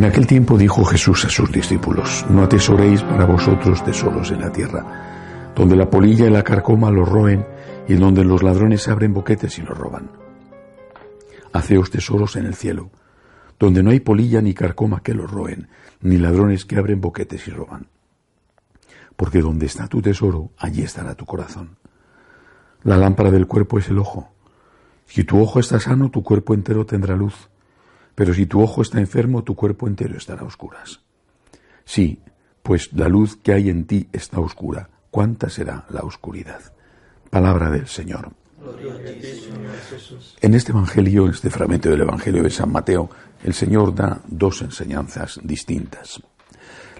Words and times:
En 0.00 0.06
aquel 0.06 0.26
tiempo 0.26 0.56
dijo 0.56 0.82
Jesús 0.82 1.26
a 1.26 1.28
sus 1.28 1.52
discípulos, 1.52 2.24
no 2.30 2.44
atesoréis 2.44 3.02
para 3.02 3.26
vosotros 3.26 3.84
tesoros 3.84 4.30
en 4.30 4.40
la 4.40 4.50
tierra, 4.50 5.52
donde 5.54 5.76
la 5.76 5.90
polilla 5.90 6.26
y 6.26 6.30
la 6.30 6.42
carcoma 6.42 6.90
los 6.90 7.06
roen 7.06 7.44
y 7.86 7.96
donde 7.96 8.24
los 8.24 8.42
ladrones 8.42 8.88
abren 8.88 9.12
boquetes 9.12 9.58
y 9.58 9.60
los 9.60 9.76
roban. 9.76 10.10
Haceos 11.52 11.90
tesoros 11.90 12.36
en 12.36 12.46
el 12.46 12.54
cielo, 12.54 12.90
donde 13.58 13.82
no 13.82 13.90
hay 13.90 14.00
polilla 14.00 14.40
ni 14.40 14.54
carcoma 14.54 15.02
que 15.02 15.12
los 15.12 15.30
roen, 15.30 15.68
ni 16.00 16.16
ladrones 16.16 16.64
que 16.64 16.78
abren 16.78 17.02
boquetes 17.02 17.46
y 17.46 17.50
roban. 17.50 17.88
Porque 19.16 19.42
donde 19.42 19.66
está 19.66 19.86
tu 19.86 20.00
tesoro, 20.00 20.48
allí 20.56 20.80
estará 20.80 21.14
tu 21.14 21.26
corazón. 21.26 21.76
La 22.84 22.96
lámpara 22.96 23.30
del 23.30 23.46
cuerpo 23.46 23.78
es 23.78 23.90
el 23.90 23.98
ojo. 23.98 24.32
Si 25.04 25.24
tu 25.24 25.38
ojo 25.38 25.60
está 25.60 25.78
sano, 25.78 26.10
tu 26.10 26.22
cuerpo 26.22 26.54
entero 26.54 26.86
tendrá 26.86 27.14
luz. 27.16 27.49
Pero 28.14 28.34
si 28.34 28.46
tu 28.46 28.60
ojo 28.60 28.82
está 28.82 28.98
enfermo, 28.98 29.44
tu 29.44 29.54
cuerpo 29.54 29.86
entero 29.86 30.16
estará 30.16 30.42
a 30.42 30.46
oscuras. 30.46 31.00
Sí, 31.84 32.20
pues 32.62 32.92
la 32.92 33.08
luz 33.08 33.36
que 33.36 33.52
hay 33.52 33.70
en 33.70 33.84
ti 33.86 34.08
está 34.12 34.40
oscura. 34.40 34.88
¿Cuánta 35.10 35.48
será 35.48 35.86
la 35.90 36.02
oscuridad? 36.02 36.60
Palabra 37.30 37.70
del 37.70 37.86
Señor. 37.86 38.32
En 40.40 40.54
este 40.54 40.72
Evangelio, 40.72 41.24
en 41.24 41.32
este 41.32 41.50
fragmento 41.50 41.88
del 41.88 42.02
Evangelio 42.02 42.42
de 42.42 42.50
San 42.50 42.70
Mateo, 42.70 43.10
el 43.42 43.54
Señor 43.54 43.94
da 43.94 44.20
dos 44.26 44.62
enseñanzas 44.62 45.40
distintas. 45.42 46.22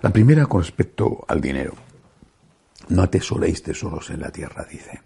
La 0.02 0.10
primera 0.10 0.46
con 0.46 0.62
respecto 0.62 1.24
al 1.29 1.40
dinero. 1.40 1.74
No 2.88 3.02
atesoréis 3.02 3.62
tesoros 3.62 4.10
en 4.10 4.20
la 4.20 4.30
tierra, 4.30 4.66
dice. 4.68 5.02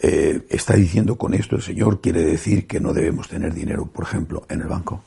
Eh, 0.00 0.46
está 0.48 0.74
diciendo 0.74 1.16
con 1.16 1.34
esto 1.34 1.56
el 1.56 1.62
Señor, 1.62 2.00
quiere 2.00 2.24
decir 2.24 2.66
que 2.66 2.80
no 2.80 2.92
debemos 2.92 3.28
tener 3.28 3.52
dinero, 3.52 3.86
por 3.86 4.04
ejemplo, 4.04 4.46
en 4.48 4.62
el 4.62 4.68
banco, 4.68 5.04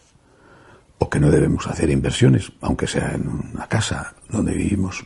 o 1.02 1.10
que 1.10 1.20
no 1.20 1.32
debemos 1.32 1.66
hacer 1.66 1.90
inversiones, 1.90 2.52
aunque 2.62 2.86
sea 2.86 3.14
en 3.16 3.28
una 3.28 3.66
casa 3.66 4.14
donde 4.30 4.54
vivimos. 4.54 5.04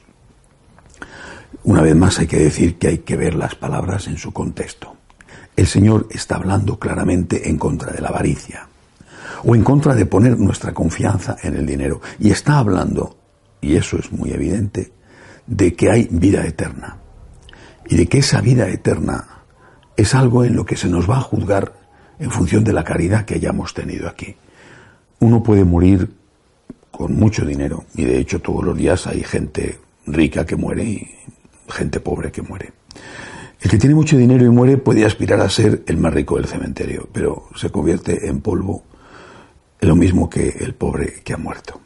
Una 1.63 1.81
vez 1.81 1.95
más 1.95 2.19
hay 2.19 2.27
que 2.27 2.37
decir 2.37 2.77
que 2.77 2.89
hay 2.89 2.97
que 2.97 3.15
ver 3.15 3.33
las 3.33 3.55
palabras 3.55 4.07
en 4.07 4.17
su 4.17 4.33
contexto. 4.33 4.97
El 5.55 5.67
Señor 5.67 6.07
está 6.11 6.35
hablando 6.35 6.77
claramente 6.77 7.49
en 7.49 7.57
contra 7.57 7.93
de 7.93 8.01
la 8.01 8.09
avaricia, 8.09 8.67
o 9.45 9.55
en 9.55 9.63
contra 9.63 9.95
de 9.95 10.05
poner 10.05 10.37
nuestra 10.37 10.73
confianza 10.73 11.37
en 11.41 11.55
el 11.55 11.65
dinero, 11.65 12.01
y 12.19 12.29
está 12.29 12.57
hablando, 12.57 13.15
y 13.61 13.77
eso 13.77 13.97
es 13.97 14.11
muy 14.11 14.31
evidente, 14.31 14.91
de 15.47 15.75
que 15.75 15.91
hay 15.91 16.09
vida 16.11 16.45
eterna, 16.45 16.97
y 17.87 17.95
de 17.95 18.07
que 18.07 18.17
esa 18.17 18.41
vida 18.41 18.67
eterna 18.67 19.45
es 19.95 20.13
algo 20.13 20.43
en 20.43 20.57
lo 20.57 20.65
que 20.65 20.75
se 20.75 20.89
nos 20.89 21.09
va 21.09 21.19
a 21.19 21.21
juzgar 21.21 21.71
en 22.19 22.31
función 22.31 22.65
de 22.65 22.73
la 22.73 22.83
caridad 22.83 23.23
que 23.23 23.35
hayamos 23.35 23.73
tenido 23.73 24.09
aquí. 24.09 24.35
Uno 25.19 25.41
puede 25.43 25.63
morir 25.63 26.09
con 26.91 27.15
mucho 27.15 27.45
dinero 27.45 27.85
y 27.95 28.05
de 28.05 28.19
hecho 28.19 28.41
todos 28.41 28.63
los 28.63 28.77
días 28.77 29.07
hay 29.07 29.23
gente 29.23 29.79
rica 30.07 30.45
que 30.45 30.55
muere 30.55 30.83
y 30.83 31.11
gente 31.67 31.99
pobre 31.99 32.31
que 32.31 32.41
muere. 32.41 32.71
El 33.61 33.71
que 33.71 33.77
tiene 33.77 33.95
mucho 33.95 34.17
dinero 34.17 34.45
y 34.45 34.49
muere 34.49 34.77
puede 34.77 35.05
aspirar 35.05 35.41
a 35.41 35.49
ser 35.49 35.83
el 35.87 35.97
más 35.97 36.13
rico 36.13 36.37
del 36.37 36.45
cementerio, 36.45 37.09
pero 37.11 37.49
se 37.55 37.69
convierte 37.71 38.27
en 38.27 38.41
polvo 38.41 38.83
lo 39.81 39.95
mismo 39.95 40.29
que 40.29 40.49
el 40.59 40.73
pobre 40.73 41.21
que 41.23 41.33
ha 41.33 41.37
muerto. 41.37 41.81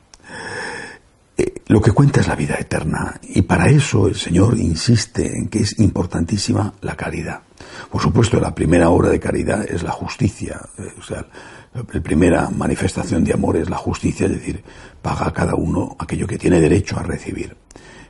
Eh, 1.37 1.61
lo 1.67 1.81
que 1.81 1.91
cuenta 1.91 2.19
es 2.19 2.27
la 2.27 2.35
vida 2.35 2.55
eterna 2.55 3.19
y 3.23 3.41
para 3.43 3.67
eso 3.67 4.07
el 4.07 4.15
Señor 4.15 4.57
insiste 4.59 5.37
en 5.37 5.47
que 5.47 5.59
es 5.59 5.79
importantísima 5.79 6.73
la 6.81 6.95
caridad. 6.95 7.41
Por 7.89 8.01
supuesto, 8.01 8.39
la 8.39 8.53
primera 8.53 8.89
obra 8.89 9.09
de 9.09 9.19
caridad 9.19 9.63
es 9.63 9.83
la 9.83 9.91
justicia. 9.91 10.61
Eh, 10.77 10.93
o 10.99 11.01
sea, 11.01 11.25
la 11.73 11.83
primera 11.83 12.49
manifestación 12.49 13.23
de 13.23 13.33
amor 13.33 13.57
es 13.57 13.69
la 13.69 13.77
justicia, 13.77 14.25
es 14.25 14.33
decir, 14.33 14.63
paga 15.01 15.27
a 15.27 15.33
cada 15.33 15.55
uno 15.55 15.95
aquello 15.99 16.27
que 16.27 16.37
tiene 16.37 16.59
derecho 16.59 16.97
a 16.97 17.03
recibir. 17.03 17.55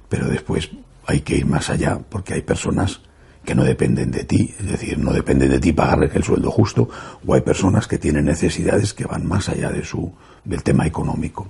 Pero 0.08 0.28
después 0.28 0.70
hay 1.06 1.22
que 1.22 1.38
ir 1.38 1.46
más 1.46 1.70
allá 1.70 2.00
porque 2.10 2.34
hay 2.34 2.42
personas 2.42 3.02
que 3.44 3.56
no 3.56 3.64
dependen 3.64 4.12
de 4.12 4.24
ti, 4.26 4.54
es 4.60 4.66
decir, 4.66 4.98
no 4.98 5.12
dependen 5.12 5.50
de 5.50 5.60
ti 5.60 5.74
pagarles 5.74 6.16
el 6.16 6.24
sueldo 6.24 6.52
justo, 6.52 6.90
o 7.26 7.34
hay 7.34 7.42
personas 7.42 7.88
que 7.88 7.98
tienen 7.98 8.26
necesidades 8.26 8.94
que 8.94 9.06
van 9.06 9.26
más 9.26 9.50
allá 9.50 9.72
de 9.72 9.84
su, 9.84 10.14
del 10.44 10.62
tema 10.62 10.86
económico, 10.86 11.48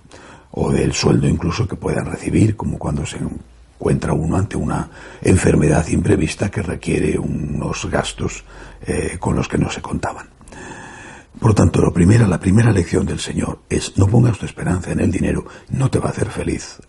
o 0.52 0.72
del 0.72 0.94
sueldo 0.94 1.28
incluso 1.28 1.68
que 1.68 1.75
puedan 1.75 2.06
recibir, 2.06 2.56
como 2.56 2.78
cuando 2.78 3.06
se 3.06 3.18
encuentra 3.18 4.14
uno 4.14 4.38
ante 4.38 4.56
una 4.56 4.90
enfermedad 5.22 5.88
imprevista 5.90 6.50
que 6.50 6.62
requiere 6.62 7.18
unos 7.18 7.86
gastos 7.90 8.44
eh, 8.86 9.18
con 9.19 9.36
los 9.36 9.48
que 9.48 9.58
no 9.58 9.69
se 9.69 9.81
contaban. 9.81 10.39
Por 11.38 11.54
tanto, 11.54 11.82
lo 11.82 11.94
primero, 11.94 12.28
la 12.28 12.40
primera 12.40 12.72
lección 12.72 13.06
del 13.06 13.20
Señor 13.20 13.60
es 13.70 13.98
no 13.98 14.08
pongas 14.08 14.38
tu 14.38 14.46
esperanza 14.46 14.92
en 14.92 15.00
el 15.00 15.12
dinero, 15.12 15.46
no 15.70 15.90
te 15.90 16.00
va 16.00 16.08
a 16.08 16.12
hacer 16.12 16.30
feliz. 16.30 16.80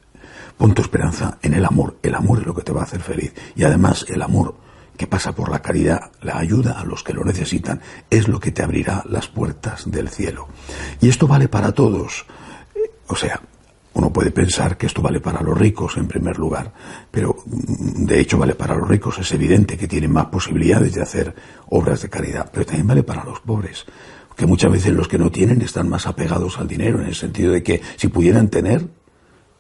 Pon 0.57 0.75
tu 0.75 0.83
esperanza 0.83 1.39
en 1.43 1.55
el 1.55 1.65
amor, 1.65 1.99
el 2.03 2.15
amor 2.15 2.41
es 2.41 2.47
lo 2.47 2.55
que 2.55 2.63
te 2.63 2.73
va 2.73 2.81
a 2.81 2.85
hacer 2.85 3.01
feliz. 3.01 3.33
Y 3.55 3.65
además 3.65 4.07
el 4.09 4.23
amor 4.23 4.57
que 4.97 5.07
pasa 5.07 5.33
por 5.33 5.51
la 5.51 5.63
caridad, 5.63 6.11
la 6.21 6.39
ayuda 6.39 6.79
a 6.79 6.85
los 6.85 7.03
que 7.03 7.15
lo 7.15 7.25
necesitan, 7.25 7.81
es 8.11 8.29
lo 8.29 8.39
que 8.39 8.53
te 8.53 8.63
abrirá 8.63 9.03
las 9.09 9.29
puertas 9.29 9.91
del 9.91 10.11
cielo. 10.11 10.49
Y 11.01 11.09
esto 11.09 11.27
vale 11.27 11.49
para 11.49 11.73
todos. 11.73 12.27
O 13.07 13.17
sea, 13.17 13.41
uno 13.95 14.13
puede 14.13 14.31
pensar 14.31 14.77
que 14.77 14.87
esto 14.87 15.03
vale 15.03 15.21
para 15.21 15.43
los 15.43 15.57
ricos 15.57 15.97
en 15.97 16.07
primer 16.07 16.39
lugar, 16.39 16.73
pero 17.11 17.37
mm, 17.47 18.05
de 18.05 18.21
hecho 18.21 18.39
vale 18.39 18.55
para 18.55 18.75
los 18.75 18.89
ricos, 18.89 19.19
es 19.19 19.33
evidente 19.33 19.77
que 19.77 19.89
tienen 19.89 20.13
más 20.13 20.27
posibilidades 20.27 20.95
de 20.95 21.03
hacer 21.03 21.35
obras 21.71 22.03
de 22.03 22.11
caridad, 22.11 22.51
pero 22.53 22.67
también 22.67 22.87
vale 22.87 23.03
para 23.03 23.25
los 23.25 23.41
pobres, 23.41 23.87
que 24.41 24.47
muchas 24.47 24.73
veces 24.73 24.95
los 24.95 25.07
que 25.07 25.19
no 25.19 25.31
tienen 25.31 25.61
están 25.61 25.87
más 25.91 26.07
apegados 26.07 26.59
al 26.59 26.67
dinero, 26.67 26.99
en 26.99 27.09
el 27.09 27.15
sentido 27.15 27.53
de 27.53 27.63
que 27.63 27.83
si 27.97 28.09
pudieran 28.09 28.49
tener, 28.49 28.87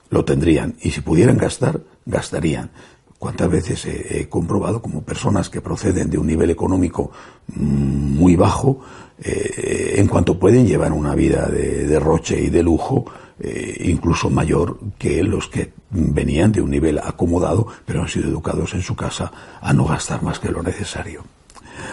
lo 0.08 0.24
tendrían, 0.24 0.74
y 0.80 0.90
si 0.90 1.02
pudieran 1.02 1.36
gastar, 1.36 1.82
gastarían. 2.06 2.70
¿Cuántas 3.18 3.50
veces 3.50 3.84
he, 3.84 4.26
comprobado 4.30 4.80
como 4.80 5.02
personas 5.02 5.50
que 5.50 5.60
proceden 5.60 6.08
de 6.08 6.16
un 6.16 6.26
nivel 6.26 6.48
económico 6.48 7.12
mm, 7.48 8.16
muy 8.16 8.36
bajo, 8.36 8.80
eh, 9.22 9.96
en 9.98 10.08
cuanto 10.08 10.38
pueden 10.38 10.66
llevar 10.66 10.94
una 10.94 11.14
vida 11.14 11.46
de 11.46 11.86
derroche 11.86 12.40
y 12.40 12.48
de 12.48 12.62
lujo, 12.62 13.04
eh, 13.38 13.82
incluso 13.84 14.30
mayor 14.30 14.78
que 14.96 15.22
los 15.22 15.48
que 15.48 15.74
venían 15.90 16.52
de 16.52 16.62
un 16.62 16.70
nivel 16.70 17.00
acomodado, 17.00 17.66
pero 17.84 18.00
han 18.00 18.08
sido 18.08 18.30
educados 18.30 18.72
en 18.72 18.80
su 18.80 18.96
casa 18.96 19.30
a 19.60 19.74
no 19.74 19.84
gastar 19.84 20.22
más 20.22 20.38
que 20.38 20.50
lo 20.50 20.62
necesario. 20.62 21.22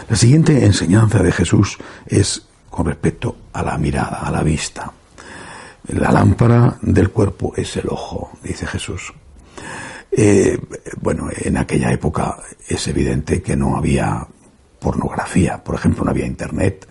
La 0.08 0.16
siguiente 0.16 0.64
enseñanza 0.64 1.22
de 1.22 1.32
Jesús 1.32 1.76
es 2.06 2.48
con 2.78 2.86
respecto 2.86 3.36
a 3.54 3.64
la 3.64 3.76
mirada, 3.76 4.20
a 4.20 4.30
la 4.30 4.44
vista. 4.44 4.92
La 5.88 6.12
lámpara 6.12 6.78
del 6.80 7.10
cuerpo 7.10 7.52
es 7.56 7.76
el 7.76 7.88
ojo, 7.88 8.30
dice 8.40 8.68
Jesús. 8.68 9.12
Eh, 10.12 10.56
bueno, 11.00 11.28
en 11.36 11.56
aquella 11.56 11.90
época 11.90 12.38
es 12.68 12.86
evidente 12.86 13.42
que 13.42 13.56
no 13.56 13.76
había 13.76 14.24
pornografía, 14.78 15.64
por 15.64 15.74
ejemplo, 15.74 16.04
no 16.04 16.12
había 16.12 16.26
internet, 16.26 16.86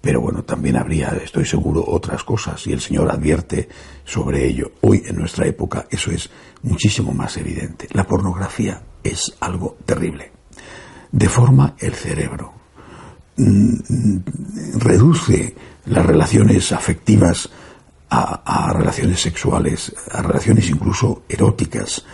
pero 0.00 0.20
bueno, 0.20 0.42
también 0.42 0.76
habría, 0.76 1.10
estoy 1.22 1.44
seguro, 1.44 1.84
otras 1.86 2.24
cosas 2.24 2.66
y 2.66 2.72
el 2.72 2.80
Señor 2.80 3.08
advierte 3.08 3.68
sobre 4.04 4.44
ello. 4.44 4.72
Hoy, 4.80 5.04
en 5.06 5.14
nuestra 5.14 5.46
época, 5.46 5.86
eso 5.90 6.10
es 6.10 6.28
muchísimo 6.64 7.12
más 7.12 7.36
evidente. 7.36 7.86
La 7.92 8.02
pornografía 8.02 8.82
es 9.04 9.32
algo 9.38 9.76
terrible. 9.86 10.32
Deforma 11.12 11.76
el 11.78 11.94
cerebro, 11.94 12.59
reduce 13.36 15.54
las 15.86 16.06
relaciones 16.06 16.72
afectivas 16.72 17.50
a, 18.10 18.72
relaciones 18.72 19.20
sexuales, 19.20 19.94
a 20.10 20.22
relaciones 20.22 20.68
incluso 20.68 21.22
eróticas. 21.28 22.04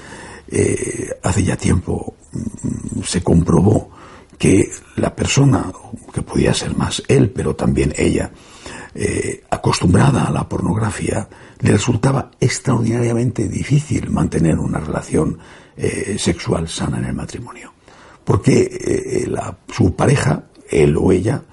Eh, 0.48 1.10
hace 1.22 1.42
ya 1.42 1.56
tiempo 1.56 2.14
mm, 2.32 3.02
se 3.02 3.22
comprobó 3.22 3.90
que 4.38 4.70
la 4.96 5.14
persona, 5.14 5.72
que 6.12 6.22
podía 6.22 6.54
ser 6.54 6.76
más 6.76 7.02
él, 7.08 7.30
pero 7.30 7.56
también 7.56 7.92
ella, 7.96 8.30
eh, 8.94 9.44
acostumbrada 9.50 10.24
a 10.24 10.30
la 10.30 10.48
pornografía, 10.48 11.28
le 11.60 11.72
resultaba 11.72 12.30
extraordinariamente 12.40 13.48
difícil 13.48 14.10
mantener 14.10 14.58
una 14.58 14.78
relación 14.78 15.38
eh, 15.76 16.16
sexual 16.18 16.68
sana 16.68 16.98
en 16.98 17.06
el 17.06 17.14
matrimonio. 17.14 17.72
Porque 18.24 18.62
eh, 18.62 19.30
su 19.72 19.94
pareja, 19.94 20.44
él 20.70 20.96
o 20.96 21.12
ella, 21.12 21.44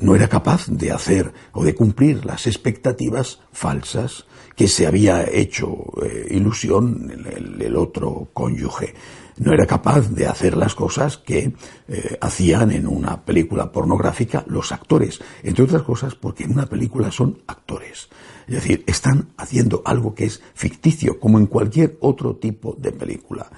no 0.00 0.14
era 0.14 0.28
capaz 0.28 0.66
de 0.68 0.92
hacer 0.92 1.30
o 1.52 1.62
de 1.62 1.74
cumplir 1.74 2.24
las 2.24 2.46
expectativas 2.46 3.40
falsas 3.52 4.24
que 4.56 4.66
se 4.66 4.86
había 4.86 5.24
hecho 5.30 5.84
ilusión 6.30 7.12
el 7.60 7.76
otro 7.76 8.28
cónyuge 8.32 8.94
no 9.40 9.52
era 9.52 9.66
capaz 9.66 10.10
de 10.10 10.26
hacer 10.26 10.56
las 10.56 10.74
cosas 10.74 11.18
que 11.18 11.52
eh, 11.88 12.18
hacían 12.20 12.72
en 12.72 12.86
una 12.86 13.22
película 13.22 13.70
pornográfica 13.70 14.44
los 14.48 14.72
actores, 14.72 15.20
entre 15.42 15.64
otras 15.64 15.82
cosas 15.82 16.14
porque 16.14 16.44
en 16.44 16.52
una 16.52 16.66
película 16.66 17.10
son 17.10 17.38
actores. 17.46 17.77
Es 17.90 18.54
decir, 18.54 18.84
están 18.86 19.28
haciendo 19.36 19.82
algo 19.84 20.14
que 20.14 20.24
es 20.24 20.42
ficticio, 20.54 21.20
como 21.20 21.38
en 21.38 21.46
cualquier 21.46 21.98
otro 22.00 22.36
tipo 22.36 22.74
de 22.78 22.92
película. 22.92 23.50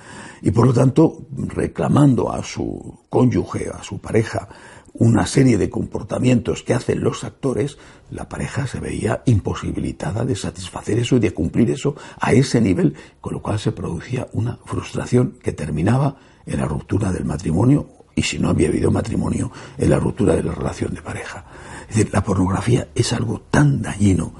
Y 0.42 0.50
por 0.50 0.66
lo 0.66 0.72
tanto, 0.72 1.26
reclamando 1.36 2.32
a 2.32 2.42
su 2.42 2.98
cónyuge, 3.08 3.70
a 3.70 3.82
su 3.82 3.98
pareja, 3.98 4.48
una 4.94 5.26
serie 5.26 5.56
de 5.58 5.70
comportamientos 5.70 6.62
que 6.62 6.74
hacen 6.74 7.02
los 7.02 7.22
actores, 7.22 7.78
la 8.10 8.28
pareja 8.28 8.66
se 8.66 8.80
veía 8.80 9.22
imposibilitada 9.26 10.24
de 10.24 10.34
satisfacer 10.34 10.98
eso 10.98 11.16
y 11.16 11.20
de 11.20 11.32
cumplir 11.32 11.70
eso 11.70 11.94
a 12.18 12.32
ese 12.32 12.60
nivel, 12.60 12.94
con 13.20 13.34
lo 13.34 13.42
cual 13.42 13.58
se 13.58 13.72
producía 13.72 14.28
una 14.32 14.58
frustración 14.64 15.38
que 15.42 15.52
terminaba 15.52 16.16
en 16.46 16.58
la 16.58 16.66
ruptura 16.66 17.12
del 17.12 17.24
matrimonio 17.24 17.99
y 18.20 18.22
si 18.22 18.38
no 18.38 18.50
había 18.50 18.68
habido 18.68 18.90
matrimonio, 18.90 19.50
en 19.78 19.88
la 19.88 19.98
ruptura 19.98 20.36
de 20.36 20.42
la 20.42 20.52
relación 20.52 20.92
de 20.92 21.00
pareja. 21.00 21.42
Es 21.88 21.96
decir, 21.96 22.12
la 22.12 22.22
pornografía 22.22 22.88
es 22.94 23.14
algo 23.14 23.40
tan 23.50 23.80
dañino 23.80 24.34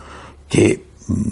que 0.51 0.85
mm, 1.09 1.23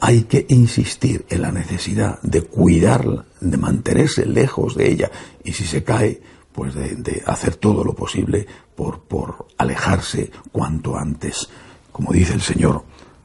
hay 0.00 0.24
que 0.24 0.44
insistir 0.50 1.24
en 1.30 1.40
la 1.40 1.50
necesidad 1.50 2.20
de 2.20 2.42
cuidarla, 2.42 3.24
de 3.40 3.56
mantenerse 3.56 4.26
lejos 4.26 4.74
de 4.74 4.92
ella 4.92 5.10
y 5.42 5.52
si 5.52 5.64
se 5.64 5.82
cae, 5.82 6.20
pues 6.52 6.74
de, 6.74 7.22
hacer 7.24 7.56
todo 7.56 7.82
lo 7.82 7.94
posible 7.94 8.46
por, 8.76 9.00
por 9.00 9.46
alejarse 9.56 10.30
cuanto 10.52 10.98
antes. 10.98 11.48
Como 11.90 12.12
dice 12.12 12.34
el 12.34 12.42
Señor, 12.42 12.84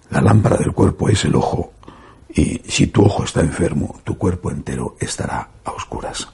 la 0.10 0.22
lámpara 0.22 0.56
del 0.56 0.72
cuerpo 0.72 1.10
es 1.10 1.26
el 1.26 1.36
ojo 1.36 1.74
y 2.34 2.62
si 2.66 2.88
tu 2.88 3.04
ojo 3.04 3.26
está 3.26 3.42
enfermo, 3.42 4.00
tu 4.06 4.18
cuerpo 4.18 4.52
entero 4.52 4.96
estará 5.02 5.50
a 5.66 5.72
oscuras. 5.72 6.30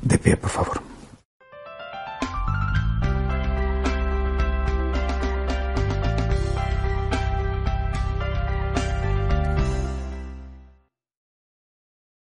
De 0.00 0.16
pie, 0.16 0.38
por 0.38 0.50
favor. 0.50 0.91